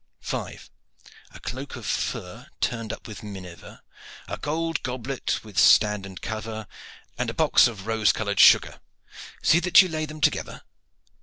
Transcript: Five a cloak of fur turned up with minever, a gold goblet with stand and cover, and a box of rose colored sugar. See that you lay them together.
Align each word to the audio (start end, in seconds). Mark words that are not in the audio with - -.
Five 0.23 0.71
a 1.29 1.39
cloak 1.39 1.75
of 1.75 1.85
fur 1.85 2.47
turned 2.59 2.91
up 2.91 3.07
with 3.07 3.21
minever, 3.21 3.81
a 4.27 4.35
gold 4.39 4.81
goblet 4.81 5.39
with 5.43 5.59
stand 5.59 6.07
and 6.07 6.19
cover, 6.19 6.65
and 7.19 7.29
a 7.29 7.35
box 7.35 7.67
of 7.67 7.85
rose 7.85 8.11
colored 8.11 8.39
sugar. 8.39 8.79
See 9.43 9.59
that 9.59 9.79
you 9.83 9.87
lay 9.87 10.07
them 10.07 10.19
together. 10.19 10.63